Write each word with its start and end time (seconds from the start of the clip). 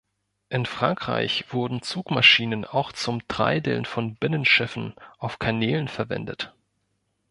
In 0.49 0.65
Frankreich 0.65 1.53
wurden 1.53 1.83
Zugmaschinen 1.83 2.65
auch 2.65 2.91
zum 2.91 3.27
Treideln 3.27 3.85
von 3.85 4.15
Binnenschiffen 4.15 4.95
auf 5.19 5.37
Kanälen 5.37 5.87
verwendet. 5.89 6.55